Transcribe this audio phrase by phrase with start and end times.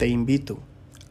[0.00, 0.58] te invito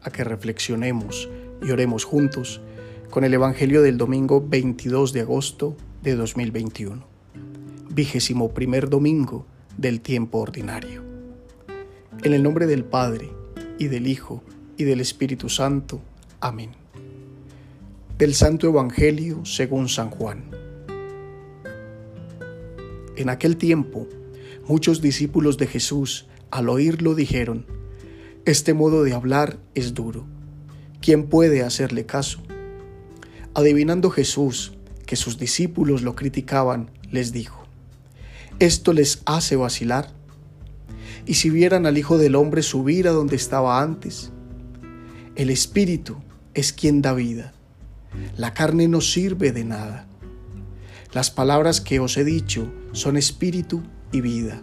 [0.02, 1.28] a que reflexionemos
[1.62, 2.60] y oremos juntos
[3.08, 7.06] con el Evangelio del domingo 22 de agosto de 2021,
[7.88, 9.46] vigésimo primer domingo
[9.78, 11.04] del tiempo ordinario.
[12.24, 13.30] En el nombre del Padre,
[13.78, 14.42] y del Hijo,
[14.76, 16.00] y del Espíritu Santo.
[16.40, 16.70] Amén.
[18.18, 20.42] Del Santo Evangelio según San Juan.
[23.14, 24.08] En aquel tiempo,
[24.66, 27.78] muchos discípulos de Jesús, al oírlo, dijeron,
[28.50, 30.26] Este modo de hablar es duro.
[31.00, 32.40] ¿Quién puede hacerle caso?
[33.54, 34.72] Adivinando Jesús
[35.06, 37.62] que sus discípulos lo criticaban, les dijo,
[38.58, 40.10] ¿esto les hace vacilar?
[41.26, 44.32] Y si vieran al Hijo del Hombre subir a donde estaba antes,
[45.36, 46.16] el Espíritu
[46.52, 47.52] es quien da vida,
[48.36, 50.08] la carne no sirve de nada.
[51.12, 54.60] Las palabras que os he dicho son espíritu y vida,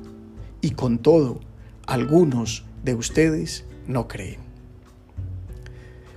[0.59, 1.39] y con todo,
[1.85, 4.39] algunos de ustedes no creen.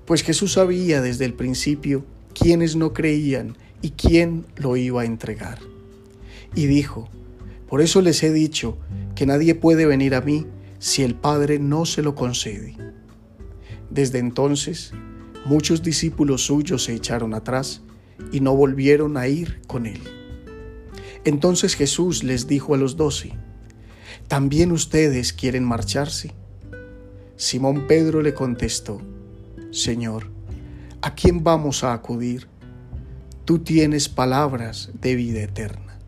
[0.04, 2.04] Pues Jesús sabía desde el principio
[2.34, 5.58] quiénes no creían y quién lo iba a entregar.
[6.54, 7.08] Y dijo,
[7.68, 8.76] por eso les he dicho
[9.14, 10.46] que nadie puede venir a mí
[10.80, 12.74] si el Padre no se lo concede.
[13.90, 14.92] Desde entonces,
[15.44, 17.82] muchos discípulos suyos se echaron atrás
[18.32, 20.00] y no volvieron a ir con él.
[21.24, 23.32] Entonces Jesús les dijo a los doce,
[24.26, 26.32] ¿también ustedes quieren marcharse?
[27.40, 29.00] Simón Pedro le contestó,
[29.70, 30.26] Señor,
[31.00, 32.48] ¿a quién vamos a acudir?
[33.46, 35.98] Tú tienes palabras de vida eterna.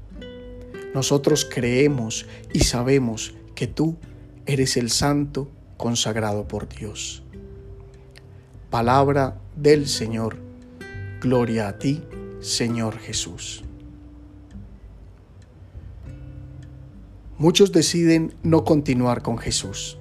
[0.94, 3.96] Nosotros creemos y sabemos que tú
[4.44, 7.22] eres el santo consagrado por Dios.
[8.68, 10.36] Palabra del Señor.
[11.22, 12.02] Gloria a ti,
[12.40, 13.64] Señor Jesús.
[17.38, 19.96] Muchos deciden no continuar con Jesús.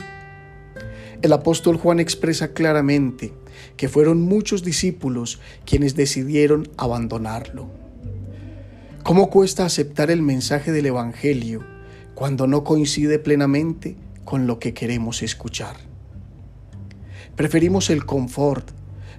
[1.22, 3.32] El apóstol Juan expresa claramente
[3.78, 7.70] que fueron muchos discípulos quienes decidieron abandonarlo.
[9.04, 11.64] ¿Cómo cuesta aceptar el mensaje del Evangelio
[12.16, 15.76] cuando no coincide plenamente con lo que queremos escuchar?
[17.36, 18.72] Preferimos el confort,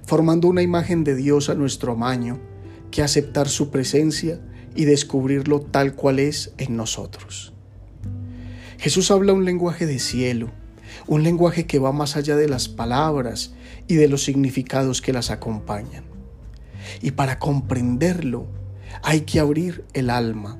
[0.05, 2.37] formando una imagen de Dios a nuestro amaño,
[2.91, 4.41] que aceptar su presencia
[4.75, 7.53] y descubrirlo tal cual es en nosotros.
[8.77, 10.51] Jesús habla un lenguaje de cielo,
[11.07, 13.53] un lenguaje que va más allá de las palabras
[13.87, 16.03] y de los significados que las acompañan.
[17.01, 18.47] Y para comprenderlo
[19.01, 20.59] hay que abrir el alma,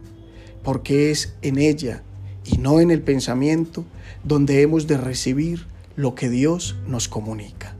[0.63, 2.03] porque es en ella
[2.45, 3.85] y no en el pensamiento
[4.23, 7.75] donde hemos de recibir lo que Dios nos comunica.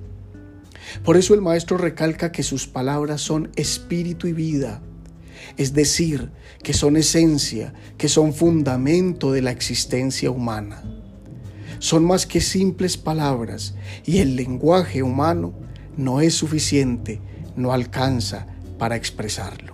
[1.04, 4.82] Por eso el Maestro recalca que sus palabras son espíritu y vida,
[5.58, 6.30] es decir,
[6.62, 10.84] que son esencia, que son fundamento de la existencia humana
[11.84, 15.54] son más que simples palabras y el lenguaje humano
[15.98, 17.20] no es suficiente,
[17.58, 18.48] no alcanza
[18.80, 19.74] para expresarlo.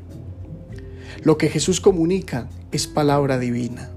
[1.21, 3.91] Lo que Jesús comunica es palabra divina,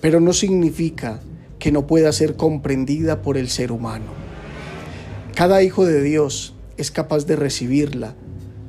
[0.00, 1.18] pero no significa
[1.58, 4.12] que no pueda ser comprendida por el ser humano.
[5.34, 8.14] Cada hijo de Dios es capaz de recibirla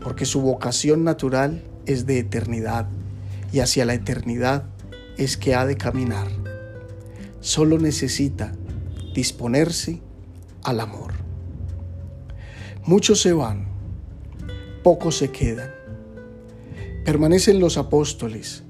[0.03, 2.87] porque su vocación natural es de eternidad
[3.53, 4.63] y hacia la eternidad
[5.17, 6.48] es que ha de caminar
[7.41, 8.51] solo necesita
[9.13, 10.01] disponerse
[10.63, 11.13] al amor.
[12.85, 13.67] Muchos se van,
[14.83, 15.71] pocos se quedan.
[17.05, 18.63] Permanecen los apóstoles,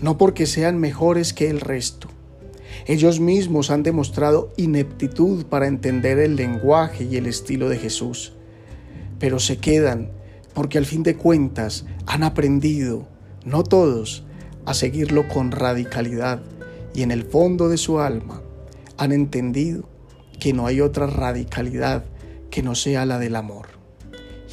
[0.00, 2.08] no porque sean mejores que el resto.
[2.86, 8.32] Ellos mismos han demostrado ineptitud para entender el lenguaje y el estilo de Jesús,
[9.18, 10.10] pero se quedan
[10.54, 13.06] porque al fin de cuentas han aprendido,
[13.44, 14.24] no todos,
[14.66, 16.42] a seguirlo con radicalidad
[16.94, 18.42] y en el fondo de su alma
[18.96, 19.88] han entendido
[20.38, 22.04] que no hay otra radicalidad
[22.50, 23.68] que no sea la del amor.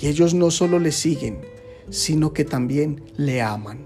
[0.02, 1.42] Y ellos no solo le siguen,
[1.90, 3.86] sino que también le aman.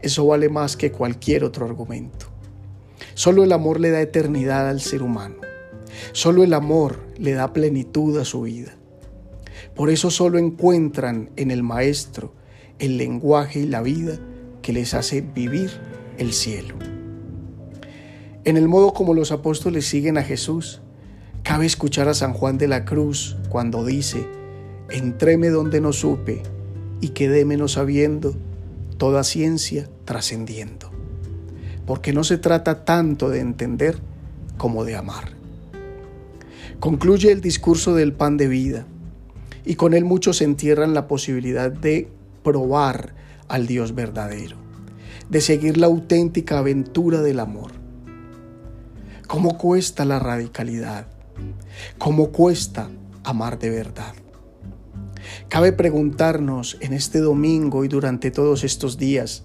[0.00, 2.26] Eso vale más que cualquier otro argumento.
[3.14, 5.36] Solo el amor le da eternidad al ser humano.
[6.12, 8.74] Solo el amor le da plenitud a su vida.
[9.74, 12.34] Por eso solo encuentran en el Maestro
[12.78, 14.18] el lenguaje y la vida
[14.62, 15.70] que les hace vivir
[16.18, 16.74] el cielo.
[18.46, 20.82] En el modo como los apóstoles siguen a Jesús,
[21.42, 24.28] cabe escuchar a San Juan de la Cruz cuando dice,
[24.90, 26.42] entréme donde no supe
[27.00, 28.34] y quedéme no sabiendo,
[28.98, 30.90] toda ciencia trascendiendo.
[31.86, 33.96] Porque no se trata tanto de entender
[34.58, 35.30] como de amar.
[36.80, 38.86] Concluye el discurso del pan de vida
[39.64, 42.08] y con él muchos entierran la posibilidad de
[42.42, 43.14] probar
[43.48, 44.58] al Dios verdadero,
[45.30, 47.83] de seguir la auténtica aventura del amor
[49.34, 51.08] ¿Cómo cuesta la radicalidad?
[51.98, 52.88] ¿Cómo cuesta
[53.24, 54.14] amar de verdad?
[55.48, 59.42] Cabe preguntarnos en este domingo y durante todos estos días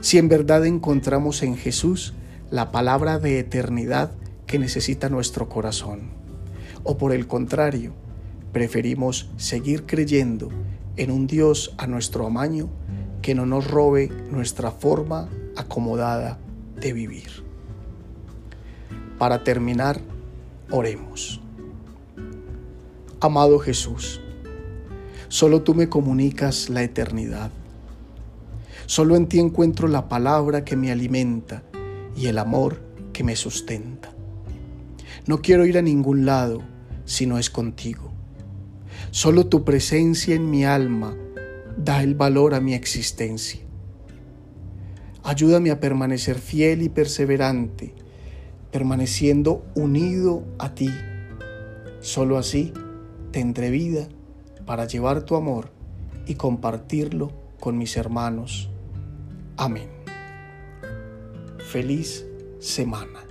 [0.00, 2.14] si en verdad encontramos en Jesús
[2.50, 4.12] la palabra de eternidad
[4.46, 6.08] que necesita nuestro corazón.
[6.82, 7.92] O por el contrario,
[8.54, 10.48] preferimos seguir creyendo
[10.96, 12.70] en un Dios a nuestro amaño
[13.20, 16.38] que no nos robe nuestra forma acomodada
[16.80, 17.47] de vivir.
[19.18, 20.00] Para terminar,
[20.70, 21.40] oremos.
[23.20, 24.20] Amado Jesús,
[25.26, 27.50] solo tú me comunicas la eternidad.
[28.86, 31.64] Solo en ti encuentro la palabra que me alimenta
[32.16, 32.80] y el amor
[33.12, 34.12] que me sustenta.
[35.26, 36.62] No quiero ir a ningún lado
[37.04, 38.12] si no es contigo.
[39.10, 41.16] Solo tu presencia en mi alma
[41.76, 43.60] da el valor a mi existencia.
[45.24, 47.94] Ayúdame a permanecer fiel y perseverante,
[48.70, 50.90] permaneciendo unido a ti.
[52.00, 52.72] Solo así
[53.32, 54.08] tendré vida
[54.66, 55.70] para llevar tu amor
[56.26, 58.70] y compartirlo con mis hermanos.
[59.56, 59.88] Amén.
[61.58, 62.26] Feliz
[62.60, 63.27] semana.